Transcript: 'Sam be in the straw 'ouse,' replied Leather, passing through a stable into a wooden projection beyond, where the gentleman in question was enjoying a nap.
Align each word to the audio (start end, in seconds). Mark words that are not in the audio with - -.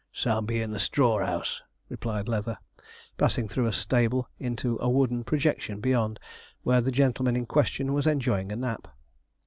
'Sam 0.11 0.47
be 0.47 0.59
in 0.59 0.71
the 0.71 0.79
straw 0.79 1.21
'ouse,' 1.23 1.61
replied 1.87 2.27
Leather, 2.27 2.57
passing 3.19 3.47
through 3.47 3.67
a 3.67 3.71
stable 3.71 4.27
into 4.39 4.79
a 4.81 4.89
wooden 4.89 5.23
projection 5.23 5.79
beyond, 5.79 6.19
where 6.63 6.81
the 6.81 6.91
gentleman 6.91 7.35
in 7.35 7.45
question 7.45 7.93
was 7.93 8.07
enjoying 8.07 8.51
a 8.51 8.55
nap. 8.55 8.87